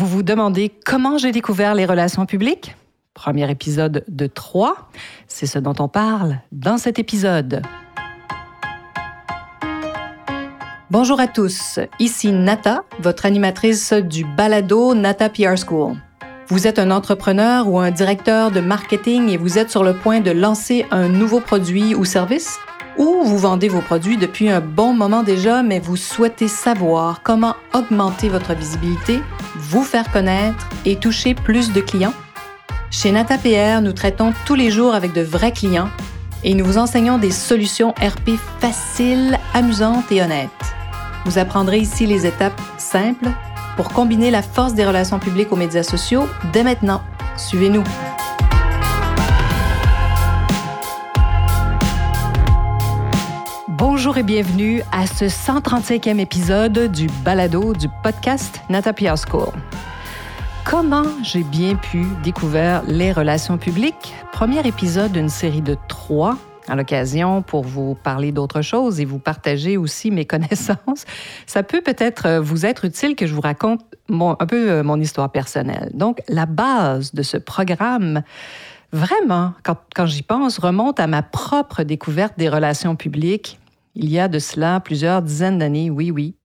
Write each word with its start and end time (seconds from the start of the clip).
Vous 0.00 0.06
vous 0.06 0.22
demandez 0.22 0.72
comment 0.86 1.18
j'ai 1.18 1.30
découvert 1.30 1.74
les 1.74 1.84
relations 1.84 2.24
publiques? 2.24 2.74
Premier 3.12 3.50
épisode 3.50 4.02
de 4.08 4.26
3. 4.26 4.88
C'est 5.28 5.44
ce 5.44 5.58
dont 5.58 5.74
on 5.78 5.88
parle 5.88 6.38
dans 6.52 6.78
cet 6.78 6.98
épisode. 6.98 7.60
Bonjour 10.90 11.20
à 11.20 11.26
tous, 11.26 11.80
ici 11.98 12.32
Nata, 12.32 12.84
votre 13.00 13.26
animatrice 13.26 13.92
du 13.92 14.24
balado 14.24 14.94
Nata 14.94 15.28
PR 15.28 15.58
School. 15.58 15.96
Vous 16.48 16.66
êtes 16.66 16.78
un 16.78 16.90
entrepreneur 16.90 17.68
ou 17.68 17.78
un 17.78 17.90
directeur 17.90 18.50
de 18.50 18.60
marketing 18.60 19.28
et 19.28 19.36
vous 19.36 19.58
êtes 19.58 19.68
sur 19.68 19.84
le 19.84 19.92
point 19.92 20.20
de 20.20 20.30
lancer 20.30 20.86
un 20.90 21.08
nouveau 21.08 21.40
produit 21.40 21.94
ou 21.94 22.06
service? 22.06 22.58
Ou 22.96 23.22
vous 23.22 23.38
vendez 23.38 23.68
vos 23.68 23.82
produits 23.82 24.16
depuis 24.16 24.48
un 24.48 24.62
bon 24.62 24.94
moment 24.94 25.22
déjà, 25.22 25.62
mais 25.62 25.78
vous 25.78 25.96
souhaitez 25.96 26.48
savoir 26.48 27.22
comment 27.22 27.54
augmenter 27.74 28.30
votre 28.30 28.54
visibilité, 28.54 29.20
vous 29.70 29.84
faire 29.84 30.10
connaître 30.10 30.68
et 30.84 30.96
toucher 30.96 31.34
plus 31.34 31.72
de 31.72 31.80
clients? 31.80 32.12
Chez 32.90 33.12
NataPR, 33.12 33.80
nous 33.82 33.92
traitons 33.92 34.34
tous 34.44 34.56
les 34.56 34.68
jours 34.68 34.94
avec 34.94 35.12
de 35.12 35.22
vrais 35.22 35.52
clients 35.52 35.88
et 36.42 36.54
nous 36.54 36.64
vous 36.64 36.76
enseignons 36.76 37.18
des 37.18 37.30
solutions 37.30 37.92
RP 37.92 38.30
faciles, 38.58 39.38
amusantes 39.54 40.10
et 40.10 40.22
honnêtes. 40.22 40.50
Vous 41.24 41.38
apprendrez 41.38 41.78
ici 41.78 42.04
les 42.04 42.26
étapes 42.26 42.60
simples 42.78 43.30
pour 43.76 43.90
combiner 43.90 44.32
la 44.32 44.42
force 44.42 44.74
des 44.74 44.84
relations 44.84 45.20
publiques 45.20 45.52
aux 45.52 45.56
médias 45.56 45.84
sociaux 45.84 46.28
dès 46.52 46.64
maintenant. 46.64 47.02
Suivez-nous. 47.36 47.84
Bonjour 53.68 54.18
et 54.18 54.22
bienvenue 54.22 54.82
à 54.92 55.06
ce 55.06 55.26
135e 55.26 56.18
épisode 56.18 56.90
du 56.90 57.06
balado 57.24 57.72
du 57.74 57.86
podcast 58.02 58.60
Nata 58.68 58.92
PR 58.92 59.16
School. 59.16 59.52
Comment 60.70 61.02
j'ai 61.24 61.42
bien 61.42 61.74
pu 61.74 62.04
découvrir 62.22 62.84
les 62.86 63.10
relations 63.10 63.58
publiques? 63.58 64.14
Premier 64.30 64.64
épisode 64.64 65.10
d'une 65.10 65.28
série 65.28 65.62
de 65.62 65.76
trois 65.88 66.38
à 66.68 66.76
l'occasion 66.76 67.42
pour 67.42 67.64
vous 67.64 67.96
parler 67.96 68.30
d'autres 68.30 68.62
choses 68.62 69.00
et 69.00 69.04
vous 69.04 69.18
partager 69.18 69.76
aussi 69.76 70.12
mes 70.12 70.24
connaissances. 70.26 71.06
Ça 71.46 71.64
peut 71.64 71.80
peut-être 71.80 72.26
euh, 72.26 72.40
vous 72.40 72.66
être 72.66 72.84
utile 72.84 73.16
que 73.16 73.26
je 73.26 73.34
vous 73.34 73.40
raconte 73.40 73.80
un 74.08 74.46
peu 74.46 74.70
euh, 74.70 74.84
mon 74.84 75.00
histoire 75.00 75.32
personnelle. 75.32 75.90
Donc, 75.92 76.22
la 76.28 76.46
base 76.46 77.14
de 77.14 77.24
ce 77.24 77.36
programme, 77.36 78.22
vraiment, 78.92 79.54
quand, 79.64 79.78
quand 79.96 80.06
j'y 80.06 80.22
pense, 80.22 80.60
remonte 80.60 81.00
à 81.00 81.08
ma 81.08 81.24
propre 81.24 81.82
découverte 81.82 82.34
des 82.38 82.48
relations 82.48 82.94
publiques 82.94 83.58
il 83.96 84.08
y 84.08 84.20
a 84.20 84.28
de 84.28 84.38
cela 84.38 84.78
plusieurs 84.78 85.20
dizaines 85.20 85.58
d'années, 85.58 85.90
oui, 85.90 86.12
oui. 86.12 86.36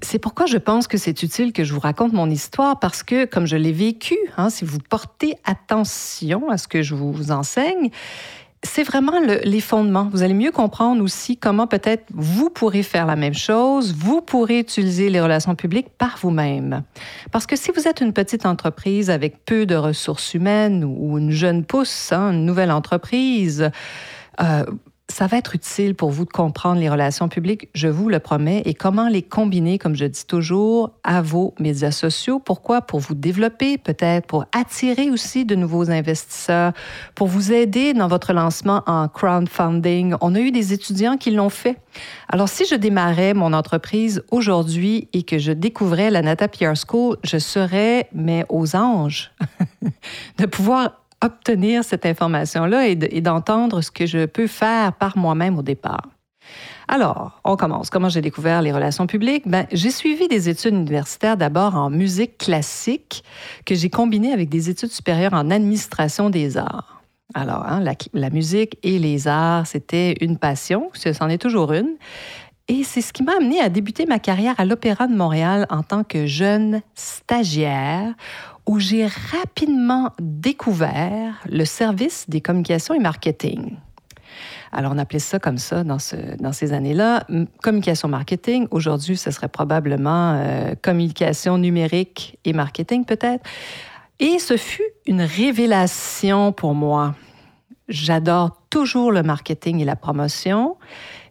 C'est 0.00 0.20
pourquoi 0.20 0.46
je 0.46 0.58
pense 0.58 0.86
que 0.86 0.96
c'est 0.96 1.22
utile 1.22 1.52
que 1.52 1.64
je 1.64 1.74
vous 1.74 1.80
raconte 1.80 2.12
mon 2.12 2.30
histoire 2.30 2.78
parce 2.78 3.02
que, 3.02 3.24
comme 3.24 3.46
je 3.46 3.56
l'ai 3.56 3.72
vécu, 3.72 4.16
hein, 4.36 4.48
si 4.48 4.64
vous 4.64 4.78
portez 4.78 5.34
attention 5.44 6.48
à 6.50 6.56
ce 6.56 6.68
que 6.68 6.82
je 6.82 6.94
vous 6.94 7.32
enseigne, 7.32 7.90
c'est 8.62 8.82
vraiment 8.82 9.20
les 9.20 9.60
fondements. 9.60 10.08
Vous 10.10 10.22
allez 10.22 10.34
mieux 10.34 10.50
comprendre 10.50 11.02
aussi 11.02 11.36
comment 11.36 11.66
peut-être 11.66 12.04
vous 12.12 12.50
pourrez 12.50 12.82
faire 12.82 13.06
la 13.06 13.16
même 13.16 13.34
chose, 13.34 13.94
vous 13.94 14.20
pourrez 14.20 14.60
utiliser 14.60 15.10
les 15.10 15.20
relations 15.20 15.54
publiques 15.54 15.88
par 15.96 16.18
vous-même. 16.20 16.82
Parce 17.30 17.46
que 17.46 17.56
si 17.56 17.70
vous 17.70 17.86
êtes 17.86 18.00
une 18.00 18.12
petite 18.12 18.46
entreprise 18.46 19.10
avec 19.10 19.44
peu 19.44 19.64
de 19.64 19.76
ressources 19.76 20.34
humaines 20.34 20.84
ou 20.84 21.18
une 21.18 21.30
jeune 21.30 21.64
pousse, 21.64 22.12
hein, 22.12 22.32
une 22.32 22.44
nouvelle 22.44 22.72
entreprise, 22.72 23.70
euh, 24.40 24.64
ça 25.10 25.26
va 25.26 25.38
être 25.38 25.54
utile 25.54 25.94
pour 25.94 26.10
vous 26.10 26.24
de 26.24 26.30
comprendre 26.30 26.80
les 26.80 26.88
relations 26.88 27.28
publiques, 27.28 27.68
je 27.74 27.88
vous 27.88 28.08
le 28.08 28.20
promets, 28.20 28.62
et 28.66 28.74
comment 28.74 29.08
les 29.08 29.22
combiner, 29.22 29.78
comme 29.78 29.96
je 29.96 30.04
dis 30.04 30.26
toujours, 30.26 30.92
à 31.02 31.22
vos 31.22 31.54
médias 31.58 31.90
sociaux. 31.90 32.38
Pourquoi? 32.38 32.82
Pour 32.82 33.00
vous 33.00 33.14
développer, 33.14 33.78
peut-être 33.78 34.26
pour 34.26 34.44
attirer 34.52 35.10
aussi 35.10 35.44
de 35.44 35.54
nouveaux 35.54 35.90
investisseurs, 35.90 36.72
pour 37.14 37.26
vous 37.26 37.52
aider 37.52 37.94
dans 37.94 38.06
votre 38.06 38.32
lancement 38.32 38.82
en 38.86 39.08
crowdfunding. 39.08 40.14
On 40.20 40.34
a 40.34 40.40
eu 40.40 40.50
des 40.50 40.72
étudiants 40.72 41.16
qui 41.16 41.30
l'ont 41.30 41.50
fait. 41.50 41.78
Alors, 42.28 42.48
si 42.48 42.66
je 42.66 42.74
démarrais 42.74 43.32
mon 43.32 43.54
entreprise 43.54 44.22
aujourd'hui 44.30 45.08
et 45.14 45.22
que 45.22 45.38
je 45.38 45.52
découvrais 45.52 46.10
la 46.10 46.20
Nata 46.20 46.48
PR 46.48 46.74
School, 46.76 47.16
je 47.24 47.38
serais, 47.38 48.08
mais 48.12 48.44
aux 48.50 48.76
anges, 48.76 49.32
de 50.38 50.46
pouvoir 50.46 50.92
obtenir 51.24 51.84
cette 51.84 52.06
information-là 52.06 52.86
et 52.88 53.20
d'entendre 53.20 53.80
ce 53.80 53.90
que 53.90 54.06
je 54.06 54.26
peux 54.26 54.46
faire 54.46 54.92
par 54.92 55.16
moi-même 55.18 55.58
au 55.58 55.62
départ. 55.62 56.02
Alors, 56.86 57.38
on 57.44 57.56
commence. 57.56 57.90
Comment 57.90 58.08
j'ai 58.08 58.22
découvert 58.22 58.62
les 58.62 58.72
relations 58.72 59.06
publiques? 59.06 59.46
Ben, 59.46 59.66
j'ai 59.72 59.90
suivi 59.90 60.26
des 60.26 60.48
études 60.48 60.74
universitaires 60.74 61.36
d'abord 61.36 61.74
en 61.74 61.90
musique 61.90 62.38
classique 62.38 63.22
que 63.66 63.74
j'ai 63.74 63.90
combinées 63.90 64.32
avec 64.32 64.48
des 64.48 64.70
études 64.70 64.90
supérieures 64.90 65.34
en 65.34 65.50
administration 65.50 66.30
des 66.30 66.56
arts. 66.56 67.02
Alors, 67.34 67.66
hein, 67.66 67.80
la, 67.80 67.92
la, 68.14 68.30
musique 68.30 68.78
et 68.82 68.98
les 68.98 69.28
arts, 69.28 69.66
c'était 69.66 70.14
une 70.22 70.38
passion, 70.38 70.90
c'en 70.94 71.28
est 71.28 71.36
toujours 71.36 71.74
une. 71.74 71.96
Et 72.68 72.84
c'est 72.84 73.00
ce 73.00 73.14
qui 73.14 73.22
m'a 73.22 73.32
amené 73.36 73.60
à 73.60 73.70
débuter 73.70 74.04
ma 74.04 74.18
carrière 74.18 74.54
à 74.58 74.66
l'Opéra 74.66 75.06
de 75.06 75.14
Montréal 75.14 75.66
en 75.70 75.82
tant 75.82 76.04
que 76.04 76.26
jeune 76.26 76.82
stagiaire 76.94 78.14
où 78.66 78.78
j'ai 78.78 79.06
rapidement 79.06 80.12
découvert 80.20 81.40
le 81.48 81.64
service 81.64 82.28
des 82.28 82.42
communications 82.42 82.94
et 82.94 82.98
marketing. 82.98 83.76
Alors, 84.70 84.92
on 84.94 84.98
appelait 84.98 85.18
ça 85.18 85.38
comme 85.38 85.56
ça 85.56 85.82
dans, 85.82 85.98
ce, 85.98 86.16
dans 86.38 86.52
ces 86.52 86.74
années-là. 86.74 87.26
Communication 87.62 88.08
marketing. 88.08 88.68
Aujourd'hui, 88.70 89.16
ce 89.16 89.30
serait 89.30 89.48
probablement 89.48 90.34
euh, 90.34 90.74
communication 90.82 91.56
numérique 91.56 92.38
et 92.44 92.52
marketing, 92.52 93.06
peut-être. 93.06 93.48
Et 94.20 94.38
ce 94.38 94.58
fut 94.58 94.82
une 95.06 95.22
révélation 95.22 96.52
pour 96.52 96.74
moi. 96.74 97.14
J'adore 97.88 98.60
toujours 98.68 99.10
le 99.10 99.22
marketing 99.22 99.80
et 99.80 99.86
la 99.86 99.96
promotion. 99.96 100.76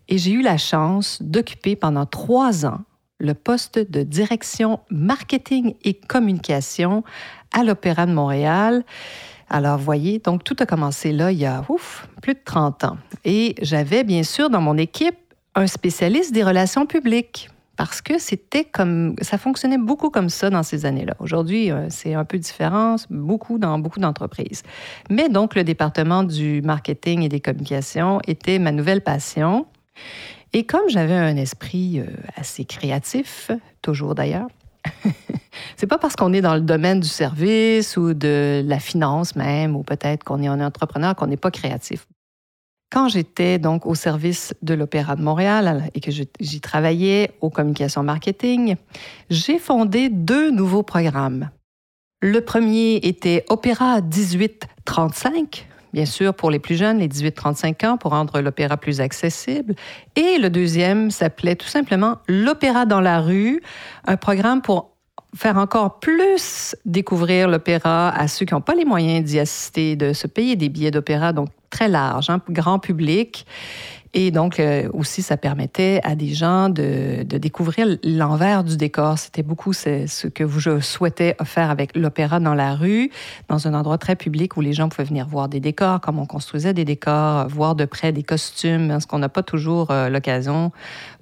Et 0.09 0.17
j'ai 0.17 0.31
eu 0.31 0.41
la 0.41 0.57
chance 0.57 1.21
d'occuper 1.21 1.75
pendant 1.75 2.05
trois 2.05 2.65
ans 2.65 2.81
le 3.19 3.33
poste 3.33 3.79
de 3.79 4.03
direction 4.03 4.79
marketing 4.89 5.73
et 5.83 5.95
communication 5.95 7.03
à 7.51 7.63
l'Opéra 7.63 8.05
de 8.05 8.13
Montréal. 8.13 8.83
Alors, 9.49 9.77
voyez, 9.77 10.19
donc 10.19 10.43
tout 10.43 10.55
a 10.59 10.65
commencé 10.65 11.11
là 11.11 11.31
il 11.31 11.39
y 11.39 11.45
a 11.45 11.63
ouf, 11.69 12.07
plus 12.21 12.33
de 12.33 12.39
30 12.43 12.83
ans. 12.83 12.97
Et 13.25 13.55
j'avais 13.61 14.03
bien 14.03 14.23
sûr 14.23 14.49
dans 14.49 14.61
mon 14.61 14.77
équipe 14.77 15.17
un 15.55 15.67
spécialiste 15.67 16.33
des 16.33 16.43
relations 16.43 16.85
publiques 16.85 17.49
parce 17.77 18.01
que 18.01 18.17
c'était 18.19 18.65
comme 18.65 19.15
ça 19.21 19.37
fonctionnait 19.37 19.77
beaucoup 19.77 20.09
comme 20.09 20.29
ça 20.29 20.49
dans 20.49 20.63
ces 20.63 20.85
années-là. 20.85 21.15
Aujourd'hui, 21.19 21.71
euh, 21.71 21.87
c'est 21.89 22.15
un 22.15 22.25
peu 22.25 22.37
différent, 22.39 22.95
beaucoup 23.09 23.59
dans 23.59 23.77
beaucoup 23.79 23.99
d'entreprises. 23.99 24.63
Mais 25.09 25.29
donc 25.29 25.55
le 25.55 25.63
département 25.63 26.23
du 26.23 26.61
marketing 26.63 27.21
et 27.21 27.29
des 27.29 27.39
communications 27.39 28.19
était 28.27 28.59
ma 28.59 28.71
nouvelle 28.71 29.01
passion. 29.01 29.67
Et 30.53 30.65
comme 30.65 30.89
j'avais 30.89 31.13
un 31.13 31.35
esprit 31.35 31.99
euh, 31.99 32.05
assez 32.35 32.65
créatif, 32.65 33.51
toujours 33.81 34.15
d'ailleurs, 34.15 34.47
c'est 35.75 35.87
pas 35.87 35.97
parce 35.97 36.15
qu'on 36.15 36.33
est 36.33 36.41
dans 36.41 36.55
le 36.55 36.61
domaine 36.61 36.99
du 36.99 37.07
service 37.07 37.97
ou 37.97 38.13
de 38.13 38.63
la 38.65 38.79
finance 38.79 39.35
même, 39.35 39.75
ou 39.75 39.83
peut-être 39.83 40.23
qu'on 40.23 40.41
est 40.41 40.47
un 40.47 40.61
entrepreneur 40.61 41.15
qu'on 41.15 41.27
n'est 41.27 41.37
pas 41.37 41.51
créatif. 41.51 42.07
Quand 42.89 43.09
j'étais 43.09 43.59
donc 43.59 43.85
au 43.85 43.95
service 43.95 44.53
de 44.61 44.73
l'Opéra 44.73 45.17
de 45.17 45.21
Montréal 45.21 45.89
et 45.93 45.99
que 45.99 46.09
j'y 46.11 46.61
travaillais 46.61 47.31
aux 47.41 47.49
communications 47.49 48.01
marketing, 48.01 48.77
j'ai 49.29 49.59
fondé 49.59 50.07
deux 50.09 50.51
nouveaux 50.51 50.83
programmes. 50.83 51.49
Le 52.21 52.39
premier 52.39 52.95
était 52.95 53.45
Opéra 53.49 53.99
1835, 53.99 55.67
bien 55.93 56.05
sûr, 56.05 56.33
pour 56.33 56.51
les 56.51 56.59
plus 56.59 56.75
jeunes, 56.75 56.99
les 56.99 57.07
18-35 57.07 57.85
ans, 57.85 57.97
pour 57.97 58.11
rendre 58.11 58.41
l'opéra 58.41 58.77
plus 58.77 59.01
accessible. 59.01 59.75
Et 60.15 60.37
le 60.37 60.49
deuxième 60.49 61.11
s'appelait 61.11 61.55
tout 61.55 61.67
simplement 61.67 62.17
L'opéra 62.27 62.85
dans 62.85 63.01
la 63.01 63.21
rue, 63.21 63.61
un 64.05 64.17
programme 64.17 64.61
pour 64.61 64.91
faire 65.35 65.57
encore 65.57 65.99
plus 65.99 66.75
découvrir 66.85 67.47
l'opéra 67.47 68.09
à 68.09 68.27
ceux 68.27 68.45
qui 68.45 68.53
n'ont 68.53 68.61
pas 68.61 68.75
les 68.75 68.85
moyens 68.85 69.23
d'y 69.23 69.39
assister, 69.39 69.95
de 69.95 70.13
se 70.13 70.27
payer 70.27 70.55
des 70.55 70.69
billets 70.69 70.91
d'opéra, 70.91 71.33
donc 71.33 71.49
très 71.69 71.87
large, 71.87 72.29
hein, 72.29 72.41
grand 72.49 72.79
public. 72.79 73.45
Et 74.19 74.31
donc, 74.31 74.59
euh, 74.59 74.89
aussi, 74.93 75.21
ça 75.21 75.37
permettait 75.37 76.01
à 76.03 76.15
des 76.15 76.33
gens 76.33 76.69
de, 76.69 77.21
découvrir 77.21 77.85
l'envers 78.03 78.63
du 78.63 78.75
décor. 78.75 79.19
C'était 79.19 79.43
beaucoup 79.43 79.73
ce 79.73 80.25
que 80.25 80.47
je 80.47 80.79
souhaitais 80.79 81.35
faire 81.43 81.69
avec 81.69 81.95
l'opéra 81.95 82.39
dans 82.39 82.55
la 82.55 82.73
rue, 82.73 83.11
dans 83.47 83.67
un 83.67 83.75
endroit 83.75 83.99
très 83.99 84.15
public 84.15 84.57
où 84.57 84.61
les 84.61 84.73
gens 84.73 84.89
pouvaient 84.89 85.07
venir 85.07 85.27
voir 85.27 85.49
des 85.49 85.59
décors, 85.59 86.01
comme 86.01 86.17
on 86.17 86.25
construisait 86.25 86.73
des 86.73 86.83
décors, 86.83 87.47
voir 87.47 87.75
de 87.75 87.85
près 87.85 88.11
des 88.11 88.23
costumes, 88.23 88.89
hein, 88.89 88.99
ce 88.99 89.05
qu'on 89.05 89.19
n'a 89.19 89.29
pas 89.29 89.43
toujours 89.43 89.91
euh, 89.91 90.09
l'occasion 90.09 90.71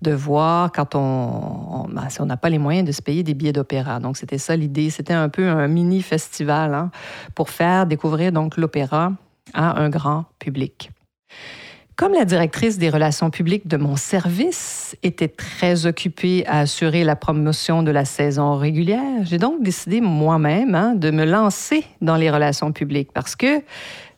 de 0.02 0.14
voir 0.14 0.72
quand 0.72 0.96
on, 0.96 1.90
ben, 1.90 2.08
on 2.22 2.26
n'a 2.26 2.38
pas 2.38 2.50
les 2.50 2.60
moyens 2.60 2.88
de 2.88 2.94
se 2.94 3.02
payer 3.02 3.24
des 3.24 3.34
billets 3.34 3.52
d'opéra. 3.52 4.00
Donc, 4.00 4.16
c'était 4.16 4.38
ça 4.38 4.56
l'idée. 4.56 4.90
C'était 4.90 5.12
un 5.12 5.28
peu 5.28 5.50
un 5.50 5.68
mini 5.68 6.02
festival 6.02 6.74
hein, 6.74 6.92
pour 7.36 7.50
faire 7.50 7.88
découvrir 7.88 8.32
l'opéra 8.56 9.12
à 9.54 9.82
un 9.82 9.90
grand 9.90 10.24
public. 10.40 10.92
Comme 11.98 12.12
la 12.12 12.26
directrice 12.26 12.78
des 12.78 12.90
relations 12.90 13.30
publiques 13.30 13.70
de 13.70 13.78
mon 13.78 13.96
service 13.96 14.98
était 15.02 15.30
très 15.30 15.86
occupée 15.86 16.44
à 16.46 16.60
assurer 16.60 17.06
la 17.06 17.16
promotion 17.16 17.84
de 17.84 17.92
la 17.92 18.04
saison 18.04 18.58
régulière, 18.58 19.24
j'ai 19.24 19.38
donc 19.38 19.64
décidé 19.64 20.02
moi-même 20.02 20.76
hein, 20.76 20.94
de 20.94 21.10
me 21.10 21.24
lancer 21.24 21.86
dans 22.02 22.18
les 22.18 22.30
relations 22.30 22.74
publiques 22.74 23.12
parce 23.14 23.38
que 23.38 23.62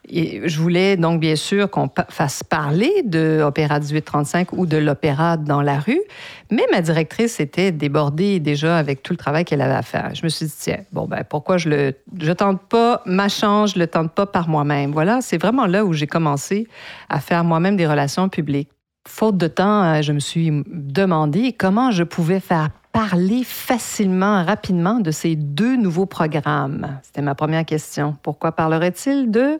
je 0.09 0.59
voulais 0.59 0.95
donc 0.95 1.19
bien 1.19 1.35
sûr 1.35 1.69
qu'on 1.69 1.89
fasse 2.09 2.43
parler 2.43 3.03
de 3.03 3.41
Opéra 3.43 3.79
1835 3.79 4.53
ou 4.53 4.65
de 4.65 4.77
l'opéra 4.77 5.37
dans 5.37 5.61
la 5.61 5.79
rue, 5.79 6.01
mais 6.49 6.65
ma 6.71 6.81
directrice 6.81 7.39
était 7.39 7.71
débordée 7.71 8.39
déjà 8.39 8.77
avec 8.77 9.03
tout 9.03 9.13
le 9.13 9.17
travail 9.17 9.43
qu'elle 9.43 9.61
avait 9.61 9.73
à 9.73 9.81
faire. 9.81 10.11
Je 10.13 10.23
me 10.23 10.29
suis 10.29 10.45
dit, 10.45 10.53
tiens, 10.57 10.79
bon, 10.91 11.05
ben 11.05 11.23
pourquoi 11.27 11.57
je 11.57 11.69
le 11.69 11.93
je 12.19 12.31
tente 12.31 12.61
pas 12.61 13.01
ma 13.05 13.27
chance, 13.27 13.73
je 13.73 13.79
le 13.79 13.87
tente 13.87 14.13
pas 14.13 14.25
par 14.25 14.47
moi-même. 14.47 14.91
Voilà, 14.91 15.19
c'est 15.21 15.37
vraiment 15.37 15.65
là 15.65 15.83
où 15.83 15.93
j'ai 15.93 16.07
commencé 16.07 16.67
à 17.09 17.19
faire 17.19 17.43
moi-même 17.43 17.75
des 17.75 17.87
relations 17.87 18.29
publiques. 18.29 18.69
Faute 19.07 19.37
de 19.37 19.47
temps, 19.47 19.83
euh, 19.83 20.01
je 20.01 20.11
me 20.11 20.19
suis 20.19 20.51
demandé 20.67 21.53
comment 21.53 21.91
je 21.91 22.03
pouvais 22.03 22.41
faire 22.41 22.69
parler 22.91 23.43
facilement, 23.43 24.43
rapidement 24.43 24.99
de 24.99 25.11
ces 25.11 25.35
deux 25.35 25.75
nouveaux 25.75 26.05
programmes? 26.05 26.99
C'était 27.03 27.21
ma 27.21 27.35
première 27.35 27.65
question. 27.65 28.15
Pourquoi 28.23 28.51
parlerait-il 28.51 29.31
de 29.31 29.59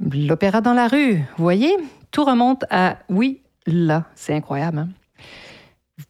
l'opéra 0.00 0.60
dans 0.60 0.74
la 0.74 0.88
rue? 0.88 1.16
Vous 1.36 1.44
voyez, 1.44 1.76
tout 2.10 2.24
remonte 2.24 2.64
à 2.70 2.98
oui, 3.08 3.40
là. 3.66 4.04
C'est 4.14 4.34
incroyable. 4.34 4.78
Hein? 4.78 4.88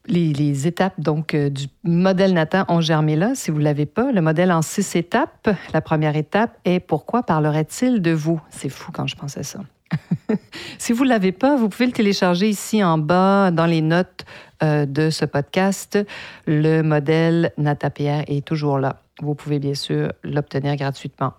Les, 0.06 0.67
étapes 0.67 1.00
donc 1.00 1.35
euh, 1.35 1.49
du 1.49 1.67
modèle 1.82 2.35
Nathan 2.35 2.65
ont 2.69 2.81
germé 2.81 3.17
là. 3.17 3.35
Si 3.35 3.50
vous 3.50 3.59
ne 3.59 3.65
l'avez 3.65 3.87
pas, 3.87 4.12
le 4.12 4.20
modèle 4.20 4.53
en 4.53 4.61
six 4.61 4.97
étapes. 4.97 5.49
La 5.73 5.81
première 5.81 6.17
étape 6.17 6.59
est 6.65 6.81
pourquoi 6.81 7.23
parlerait-il 7.23 8.03
de 8.03 8.11
vous? 8.11 8.41
C'est 8.50 8.69
fou 8.69 8.93
quand 8.93 9.06
je 9.06 9.17
pensais 9.17 9.43
ça. 9.43 9.61
si 10.78 10.92
vous 10.92 11.04
ne 11.04 11.08
l'avez 11.08 11.32
pas, 11.32 11.56
vous 11.56 11.69
pouvez 11.69 11.86
le 11.86 11.92
télécharger 11.92 12.48
ici 12.48 12.82
en 12.82 12.98
bas 12.98 13.50
dans 13.50 13.66
les 13.66 13.80
notes 13.80 14.25
euh, 14.62 14.86
de 14.86 15.10
ce 15.10 15.25
podcast. 15.25 15.98
Le 16.46 16.82
modèle 16.82 17.52
NataPR 17.58 18.25
est 18.26 18.46
toujours 18.46 18.78
là. 18.78 19.02
Vous 19.20 19.34
pouvez 19.34 19.58
bien 19.58 19.75
sûr 19.75 20.12
l'obtenir 20.22 20.76
gratuitement. 20.76 21.32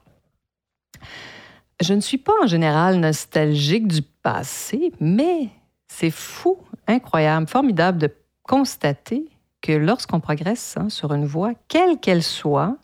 Je 1.82 1.94
ne 1.94 2.02
suis 2.02 2.18
pas 2.18 2.34
en 2.44 2.48
général 2.48 3.00
nostalgique 3.00 3.88
du 3.88 4.02
passé, 4.02 4.92
mais 5.00 5.50
c'est 5.88 6.12
fou, 6.12 6.58
incroyable, 6.88 7.48
formidable 7.48 7.98
de 7.98 8.14
constater 8.44 9.26
que 9.62 9.72
lorsqu'on 9.72 10.20
progresse 10.20 10.76
hein, 10.78 10.90
sur 10.90 11.14
une 11.14 11.26
voie, 11.26 11.52
quelle 11.68 12.00
qu'elle 12.00 12.24
soit, 12.24 12.78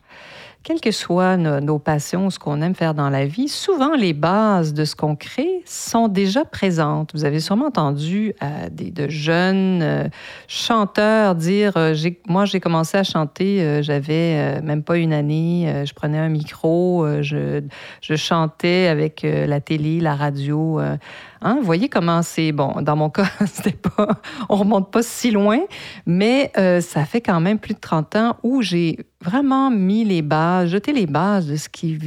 quelles 0.63 0.81
que 0.81 0.91
soient 0.91 1.37
nos, 1.37 1.79
passions, 1.79 2.29
ce 2.29 2.39
qu'on 2.39 2.61
aime 2.61 2.75
faire 2.75 2.93
dans 2.93 3.09
la 3.09 3.25
vie, 3.25 3.47
souvent 3.47 3.95
les 3.95 4.13
bases 4.13 4.73
de 4.73 4.83
ce 4.83 4.95
qu'on 4.95 5.15
crée 5.15 5.54
sont 5.65 6.07
déjà 6.07 6.45
présentes. 6.45 7.11
Vous 7.13 7.25
avez 7.25 7.39
sûrement 7.39 7.67
entendu 7.67 8.33
euh, 8.41 8.69
des, 8.71 8.91
de 8.91 9.09
jeunes 9.09 9.81
euh, 9.81 10.07
chanteurs 10.47 11.35
dire 11.35 11.73
euh, 11.77 11.95
Moi, 12.27 12.45
j'ai 12.45 12.59
commencé 12.59 12.97
à 12.97 13.03
chanter, 13.03 13.81
j'avais 13.83 14.61
même 14.61 14.83
pas 14.83 14.97
une 14.97 15.13
année, 15.13 15.83
je 15.85 15.93
prenais 15.93 16.17
un 16.17 16.29
micro, 16.29 17.05
je, 17.21 17.61
chantais 18.01 18.87
avec 18.87 19.23
la 19.23 19.59
télé, 19.59 19.99
la 19.99 20.15
radio. 20.15 20.79
Hein, 20.79 21.57
vous 21.59 21.65
voyez 21.65 21.89
comment 21.89 22.21
c'est 22.21 22.51
bon. 22.51 22.81
Dans 22.81 22.95
mon 22.95 23.09
cas, 23.11 23.29
c'était 23.45 23.71
pas, 23.71 24.07
on 24.49 24.55
remonte 24.55 24.91
pas 24.91 25.03
si 25.03 25.31
loin, 25.31 25.59
mais 26.05 26.51
ça 26.55 27.05
fait 27.05 27.21
quand 27.21 27.39
même 27.39 27.59
plus 27.59 27.73
de 27.73 27.79
30 27.79 28.15
ans 28.15 28.37
où 28.43 28.61
j'ai 28.61 28.97
vraiment 29.21 29.71
mis 29.71 30.03
les 30.03 30.21
bases, 30.21 30.69
jeté 30.69 30.93
les 30.93 31.07
bases 31.07 31.47
de 31.47 31.55
ce 31.55 31.69
qui 31.69 31.97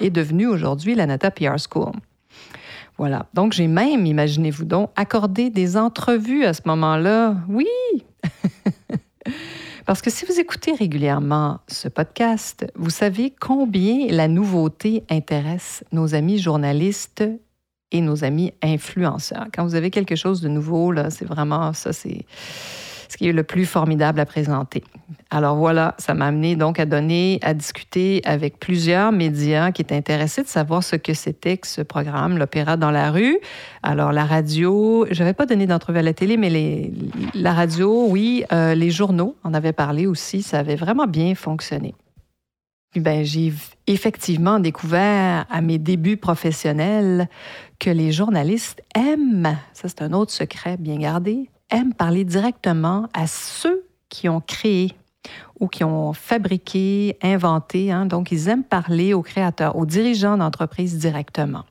est 0.00 0.10
devenu 0.10 0.46
aujourd'hui 0.46 0.94
la 0.94 1.06
Nata 1.06 1.30
PR 1.30 1.56
School. 1.58 1.92
Voilà. 2.98 3.26
Donc, 3.34 3.52
j'ai 3.52 3.66
même, 3.66 4.06
imaginez-vous 4.06 4.64
donc, 4.64 4.90
accordé 4.96 5.50
des 5.50 5.76
entrevues 5.76 6.44
à 6.44 6.54
ce 6.54 6.62
moment-là. 6.66 7.36
Oui! 7.48 7.66
Parce 9.86 10.00
que 10.00 10.10
si 10.10 10.24
vous 10.24 10.38
écoutez 10.38 10.72
régulièrement 10.72 11.58
ce 11.66 11.88
podcast, 11.88 12.66
vous 12.76 12.90
savez 12.90 13.34
combien 13.38 14.06
la 14.10 14.28
nouveauté 14.28 15.02
intéresse 15.10 15.84
nos 15.90 16.14
amis 16.14 16.38
journalistes 16.38 17.24
et 17.90 18.00
nos 18.00 18.24
amis 18.24 18.52
influenceurs. 18.62 19.46
Quand 19.52 19.64
vous 19.64 19.74
avez 19.74 19.90
quelque 19.90 20.16
chose 20.16 20.40
de 20.40 20.48
nouveau, 20.48 20.92
là, 20.92 21.10
c'est 21.10 21.24
vraiment 21.24 21.72
ça, 21.72 21.92
c'est 21.92 22.24
ce 23.12 23.18
qui 23.18 23.28
est 23.28 23.32
le 23.32 23.42
plus 23.42 23.66
formidable 23.66 24.20
à 24.20 24.24
présenter. 24.24 24.82
Alors 25.28 25.56
voilà, 25.56 25.94
ça 25.98 26.14
m'a 26.14 26.28
amené 26.28 26.56
donc 26.56 26.80
à 26.80 26.86
donner, 26.86 27.38
à 27.42 27.52
discuter 27.52 28.22
avec 28.24 28.58
plusieurs 28.58 29.12
médias 29.12 29.70
qui 29.70 29.82
étaient 29.82 29.94
intéressés 29.94 30.42
de 30.42 30.48
savoir 30.48 30.82
ce 30.82 30.96
que 30.96 31.12
c'était 31.12 31.58
que 31.58 31.66
ce 31.66 31.82
programme, 31.82 32.38
l'Opéra 32.38 32.78
dans 32.78 32.90
la 32.90 33.10
rue. 33.10 33.38
Alors 33.82 34.12
la 34.12 34.24
radio, 34.24 35.06
je 35.10 35.18
n'avais 35.18 35.34
pas 35.34 35.44
donné 35.44 35.66
d'entrevue 35.66 35.98
à 35.98 36.02
la 36.02 36.14
télé, 36.14 36.38
mais 36.38 36.90
la 37.34 37.52
radio, 37.52 38.06
oui, 38.08 38.44
euh, 38.50 38.74
les 38.74 38.90
journaux 38.90 39.36
en 39.44 39.52
avaient 39.52 39.74
parlé 39.74 40.06
aussi, 40.06 40.40
ça 40.40 40.60
avait 40.60 40.76
vraiment 40.76 41.06
bien 41.06 41.34
fonctionné. 41.34 41.94
Ben, 42.96 43.24
j'ai 43.24 43.52
effectivement 43.86 44.58
découvert 44.58 45.44
à 45.50 45.60
mes 45.60 45.78
débuts 45.78 46.16
professionnels 46.16 47.28
que 47.78 47.90
les 47.90 48.10
journalistes 48.10 48.82
aiment, 48.94 49.56
ça 49.74 49.88
c'est 49.88 50.02
un 50.02 50.12
autre 50.12 50.32
secret 50.32 50.76
bien 50.78 50.96
gardé, 50.96 51.48
aiment 51.72 51.94
parler 51.94 52.24
directement 52.24 53.08
à 53.12 53.26
ceux 53.26 53.84
qui 54.08 54.28
ont 54.28 54.40
créé 54.40 54.92
ou 55.58 55.68
qui 55.68 55.84
ont 55.84 56.12
fabriqué, 56.12 57.16
inventé. 57.22 57.90
Hein. 57.90 58.06
donc, 58.06 58.32
ils 58.32 58.48
aiment 58.48 58.64
parler 58.64 59.14
aux 59.14 59.22
créateurs, 59.22 59.76
aux 59.76 59.86
dirigeants 59.86 60.36
d'entreprise 60.36 60.98
directement. 60.98 61.64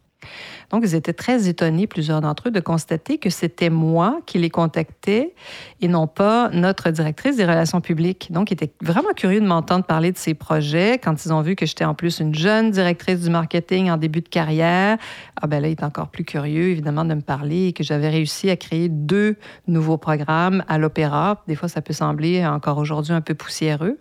Donc, 0.71 0.83
ils 0.85 0.95
étaient 0.95 1.13
très 1.13 1.47
étonnés, 1.47 1.85
plusieurs 1.87 2.21
d'entre 2.21 2.47
eux, 2.47 2.51
de 2.51 2.59
constater 2.59 3.17
que 3.17 3.29
c'était 3.29 3.69
moi 3.69 4.19
qui 4.25 4.39
les 4.39 4.49
contactais 4.49 5.33
et 5.81 5.87
non 5.87 6.07
pas 6.07 6.49
notre 6.49 6.89
directrice 6.91 7.37
des 7.37 7.45
relations 7.45 7.81
publiques. 7.81 8.31
Donc, 8.31 8.51
ils 8.51 8.53
étaient 8.53 8.73
vraiment 8.81 9.13
curieux 9.15 9.41
de 9.41 9.45
m'entendre 9.45 9.85
parler 9.85 10.11
de 10.11 10.17
ces 10.17 10.33
projets 10.33 10.97
quand 10.97 11.25
ils 11.25 11.33
ont 11.33 11.41
vu 11.41 11.55
que 11.55 11.65
j'étais 11.65 11.85
en 11.85 11.93
plus 11.93 12.19
une 12.19 12.33
jeune 12.33 12.71
directrice 12.71 13.21
du 13.21 13.29
marketing 13.29 13.91
en 13.91 13.97
début 13.97 14.21
de 14.21 14.29
carrière. 14.29 14.97
Ah 15.41 15.47
ben 15.47 15.61
là, 15.61 15.67
ils 15.67 15.73
étaient 15.73 15.83
encore 15.83 16.07
plus 16.07 16.23
curieux, 16.23 16.69
évidemment, 16.69 17.05
de 17.05 17.13
me 17.13 17.21
parler 17.21 17.67
et 17.67 17.73
que 17.73 17.83
j'avais 17.83 18.09
réussi 18.09 18.49
à 18.49 18.55
créer 18.55 18.89
deux 18.89 19.35
nouveaux 19.67 19.97
programmes 19.97 20.63
à 20.67 20.77
l'opéra. 20.77 21.43
Des 21.47 21.55
fois, 21.55 21.67
ça 21.67 21.81
peut 21.81 21.93
sembler 21.93 22.45
encore 22.45 22.77
aujourd'hui 22.77 23.13
un 23.13 23.21
peu 23.21 23.33
poussiéreux. 23.33 23.97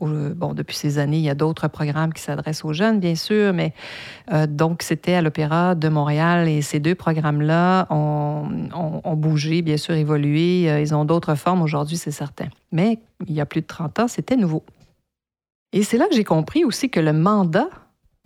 Bon, 0.00 0.54
depuis 0.54 0.76
ces 0.76 0.98
années, 0.98 1.18
il 1.18 1.24
y 1.24 1.30
a 1.30 1.34
d'autres 1.34 1.68
programmes 1.68 2.14
qui 2.14 2.22
s'adressent 2.22 2.64
aux 2.64 2.72
jeunes, 2.72 3.00
bien 3.00 3.14
sûr, 3.14 3.52
mais 3.52 3.74
euh, 4.32 4.46
donc 4.46 4.82
c'était 4.82 5.12
à 5.12 5.20
l'Opéra 5.20 5.74
de 5.74 5.88
Montréal 5.88 6.09
et 6.10 6.62
ces 6.62 6.80
deux 6.80 6.94
programmes-là 6.94 7.86
ont, 7.90 8.48
ont, 9.04 9.16
bougé, 9.16 9.62
bien 9.62 9.76
sûr, 9.76 9.94
évolué. 9.94 10.70
Euh, 10.70 10.80
ils 10.80 10.94
ont 10.94 11.04
d'autres 11.04 11.34
formes 11.34 11.62
aujourd'hui, 11.62 11.96
c'est 11.96 12.10
certain. 12.10 12.48
Mais 12.72 12.98
il 13.26 13.34
y 13.34 13.40
a 13.40 13.46
plus 13.46 13.60
de 13.60 13.66
30 13.66 14.00
ans, 14.00 14.08
c'était 14.08 14.36
nouveau. 14.36 14.64
Et 15.72 15.82
c'est 15.82 15.98
là 15.98 16.06
que 16.08 16.14
j'ai 16.14 16.24
compris 16.24 16.64
aussi 16.64 16.90
que 16.90 17.00
le 17.00 17.12
mandat 17.12 17.68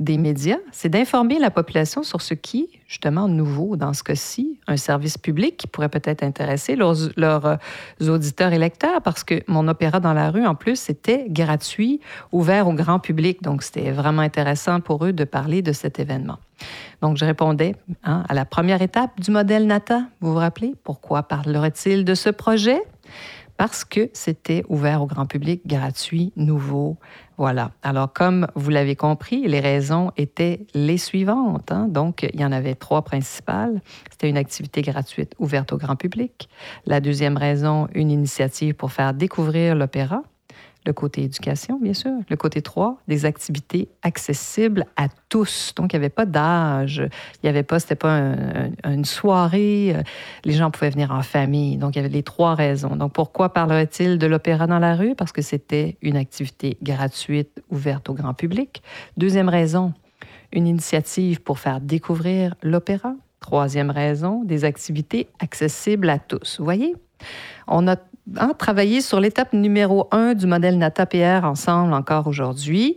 des 0.01 0.19
médias, 0.19 0.59
c'est 0.73 0.89
d'informer 0.89 1.39
la 1.39 1.53
population 1.53 2.03
sur 2.03 2.21
ce 2.21 2.35
qui 2.35 2.69
justement 2.89 3.29
nouveau 3.29 3.77
dans 3.77 3.93
ce 3.93 4.03
cas-ci, 4.03 4.59
un 4.67 4.77
service 4.77 5.19
public 5.19 5.57
qui 5.57 5.67
pourrait 5.67 5.89
peut-être 5.89 6.23
intéresser 6.23 6.75
leurs, 6.75 6.97
leurs, 7.17 7.47
euh, 7.47 7.57
auditeurs 8.09 8.53
et 8.53 8.59
lecteurs, 8.59 9.03
parce 9.03 9.25
que 9.25 9.43
mon 9.47 9.67
opéra 9.69 10.01
dans 10.01 10.13
la 10.13 10.31
rue, 10.31 10.47
en 10.47 10.55
plus, 10.55 10.77
c'était 10.77 11.27
gratuit, 11.29 12.01
ouvert 12.33 12.69
au 12.69 12.73
grand 12.73 12.99
public. 12.99 13.43
Donc, 13.43 13.63
c'était 13.63 13.91
vraiment 13.91 14.23
intéressant 14.23 14.81
pour 14.81 15.05
eux 15.05 15.13
de 15.13 15.25
parler 15.25 15.63
de 15.63 15.73
cet 15.73 15.99
événement. 15.99 16.39
Donc, 17.01 17.17
je 17.17 17.25
répondais 17.25 17.75
hein, 18.05 18.25
à 18.29 18.35
la 18.35 18.45
première 18.45 18.83
étape 18.83 19.21
du 19.21 19.31
modèle 19.31 19.67
NATA. 19.67 20.05
Vous 20.21 20.33
vous 20.33 20.39
rappelez? 20.39 20.75
Pourquoi 20.83 21.25
parlerait-il 21.25 22.05
de 22.05 22.15
ce 22.15 22.31
projet? 22.31 22.81
parce 23.57 23.85
que 23.85 24.11
c'était 24.13 24.65
ouvert 24.69 25.03
au 25.03 25.07
grand 25.07 25.27
public, 25.27 25.63
gratuit, 25.67 26.33
nouveau. 26.37 26.97
Voilà. 27.37 27.73
Alors, 27.83 28.13
comme 28.13 28.47
vous 28.55 28.71
l'avez 28.71 28.97
compris, 28.97 29.47
les 29.47 29.61
raisons 29.61 30.13
étaient 30.17 30.67
les 30.75 30.99
suivantes. 30.99 31.73
Hein. 31.73 31.89
Donc, 31.89 32.29
il 32.33 32.41
y 32.41 32.45
en 32.45 32.53
avait 32.53 32.75
trois 32.75 33.03
principales. 33.03 33.81
C'était 34.11 34.29
une 34.29 34.37
activité 34.37 34.83
gratuite 34.83 35.35
ouverte 35.39 35.73
au 35.73 35.77
grand 35.77 35.97
public. 35.97 36.49
La 36.87 37.01
deuxième 37.01 37.37
raison, 37.37 37.89
une 37.95 38.11
initiative 38.11 38.75
pour 38.75 38.93
faire 38.93 39.15
découvrir 39.15 39.75
l'opéra 39.75 40.23
le 40.87 40.93
côté 40.93 41.23
éducation, 41.23 41.79
bien 41.81 41.95
sûr. 41.95 42.13
Le 42.29 42.37
côté 42.37 42.61
3, 42.61 42.99
des 43.09 43.25
activités 43.25 43.89
accessibles 44.03 44.85
à 44.97 45.09
tous. 45.29 45.73
Donc, 45.77 45.93
il 45.93 45.97
n'y 45.97 46.05
avait 46.05 46.11
pas 46.11 46.27
d'âge. 46.27 47.03
Il 47.43 47.47
n'y 47.47 47.49
avait 47.49 47.63
pas, 47.63 47.79
c'était 47.79 47.95
pas 47.95 48.35
une 48.85 49.05
soirée. 49.05 49.95
Euh, 49.95 50.03
les 50.45 50.53
gens 50.53 50.71
pouvaient 50.71 50.91
venir 50.91 51.11
en 51.11 51.23
famille. 51.23 51.79
Donc, 51.79 51.97
il 51.97 51.99
y 51.99 52.05
avait 52.05 52.11
les 52.11 52.23
trois 52.23 52.55
raisons. 52.55 52.97
Donc, 52.97 53.13
pourquoi 53.13 53.53
parlerait-il 53.53 54.19
de 54.19 54.27
l'opéra 54.27 54.67
dans 54.67 54.79
la 54.79 54.95
rue? 54.95 55.15
Parce 55.15 55.33
que 55.33 55.43
c'était 55.43 55.97
une 56.03 56.17
activité 56.17 56.77
gratuite, 56.83 57.63
ouverte 57.71 58.11
au 58.11 58.15
grand 58.15 58.35
public. 58.35 58.83
Deuxième 59.17 59.49
raison, 59.49 59.95
une 60.53 60.67
initiative 60.67 61.41
pour 61.41 61.59
faire 61.59 61.81
découvrir 61.81 62.55
l'opéra. 62.63 63.15
Troisième 63.41 63.91
raison, 63.91 64.45
des 64.45 64.65
activités 64.65 65.29
accessibles 65.39 66.09
à 66.09 66.19
tous. 66.19 66.57
Vous 66.59 66.65
voyez? 66.65 66.95
On 67.67 67.89
a 67.89 67.97
hein, 68.37 68.53
travaillé 68.59 69.01
sur 69.01 69.21
l'étape 69.21 69.53
numéro 69.53 70.09
un 70.11 70.35
du 70.35 70.47
modèle 70.47 70.79
NATA-PR 70.79 71.45
ensemble 71.45 71.93
encore 71.93 72.27
aujourd'hui. 72.27 72.97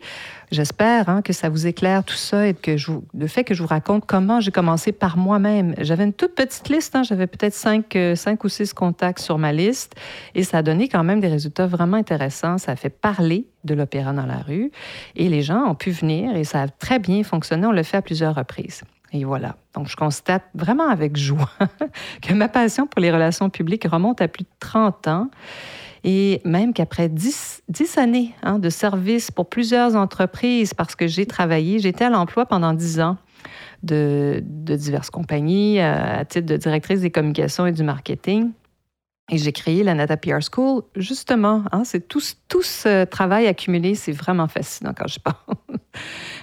J'espère 0.49 1.09
hein, 1.09 1.21
que 1.21 1.33
ça 1.33 1.49
vous 1.49 1.67
éclaire 1.67 2.05
tout 2.05 2.15
ça 2.15 2.47
et 2.47 2.53
que 2.53 2.71
le 3.13 3.27
fait 3.27 3.43
que 3.43 3.53
je 3.53 3.61
vous 3.61 3.67
raconte 3.67 4.05
comment 4.05 4.39
j'ai 4.39 4.51
commencé 4.51 4.93
par 4.93 5.17
moi-même. 5.17 5.75
J'avais 5.77 6.05
une 6.05 6.13
toute 6.13 6.35
petite 6.35 6.69
liste, 6.69 6.95
hein, 6.95 7.03
j'avais 7.03 7.27
peut-être 7.27 7.53
cinq, 7.53 7.97
euh, 7.97 8.15
cinq 8.15 8.45
ou 8.45 8.49
six 8.49 8.73
contacts 8.73 9.19
sur 9.19 9.37
ma 9.37 9.51
liste 9.51 9.95
et 10.35 10.43
ça 10.43 10.59
a 10.59 10.61
donné 10.61 10.87
quand 10.87 11.03
même 11.03 11.19
des 11.19 11.27
résultats 11.27 11.67
vraiment 11.67 11.97
intéressants. 11.97 12.57
Ça 12.57 12.71
a 12.71 12.75
fait 12.77 12.89
parler 12.89 13.45
de 13.65 13.73
l'opéra 13.73 14.13
dans 14.13 14.25
la 14.25 14.37
rue 14.37 14.71
et 15.17 15.27
les 15.27 15.41
gens 15.41 15.65
ont 15.65 15.75
pu 15.75 15.91
venir 15.91 16.35
et 16.37 16.45
ça 16.45 16.61
a 16.61 16.67
très 16.69 16.99
bien 16.99 17.23
fonctionné. 17.23 17.67
On 17.67 17.71
l'a 17.71 17.83
fait 17.83 17.97
à 17.97 18.01
plusieurs 18.01 18.35
reprises. 18.35 18.83
Et 19.13 19.23
voilà. 19.23 19.55
Donc, 19.73 19.87
je 19.87 19.95
constate 19.95 20.43
vraiment 20.53 20.89
avec 20.89 21.15
joie 21.15 21.49
que 22.21 22.33
ma 22.33 22.49
passion 22.49 22.87
pour 22.87 23.01
les 23.01 23.11
relations 23.11 23.49
publiques 23.49 23.85
remonte 23.85 24.21
à 24.21 24.27
plus 24.27 24.43
de 24.43 24.49
30 24.59 25.07
ans 25.07 25.29
et 26.03 26.41
même 26.45 26.73
qu'après 26.73 27.09
10, 27.09 27.63
années 27.97 28.33
hein, 28.43 28.59
de 28.59 28.69
service 28.69 29.31
pour 29.31 29.49
plusieurs 29.49 29.95
entreprises, 29.95 30.73
parce 30.73 30.95
que 30.95 31.07
j'ai 31.07 31.25
travaillé, 31.25 31.79
j'étais 31.79 32.05
à 32.05 32.09
l'emploi 32.09 32.45
pendant 32.45 32.73
10 32.73 33.01
ans 33.01 33.17
de, 33.83 34.41
diverses 34.41 35.09
compagnies 35.09 35.79
euh, 35.79 36.19
à 36.19 36.25
titre 36.25 36.45
de 36.45 36.57
directrice 36.57 37.01
des 37.01 37.11
communications 37.11 37.65
et 37.65 37.71
du 37.71 37.83
marketing. 37.83 38.51
Et 39.29 39.37
j'ai 39.37 39.51
créé 39.51 39.83
la 39.83 39.93
Nata 39.93 40.15
PR 40.15 40.39
School, 40.41 40.83
justement. 40.95 41.63
Hein, 41.73 41.83
c'est 41.83 42.07
tout, 42.07 42.21
ce 42.21 43.03
travail 43.03 43.47
accumulé, 43.47 43.93
c'est 43.93 44.13
vraiment 44.13 44.47
fascinant 44.47 44.93
quand 44.97 45.07
je 45.09 45.19
parle. 45.19 45.35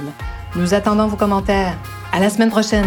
Nous 0.55 0.73
attendons 0.73 1.07
vos 1.07 1.17
commentaires. 1.17 1.77
À 2.13 2.19
la 2.19 2.29
semaine 2.29 2.51
prochaine! 2.51 2.85